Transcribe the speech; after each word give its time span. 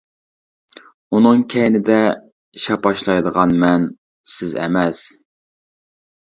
ئۇنىڭ 1.17 1.43
كەينىدە 1.53 1.97
شاپاشلايدىغان 2.63 3.55
مەن 3.65 3.87
سىز 4.37 4.57
ئەمەس. 4.65 5.05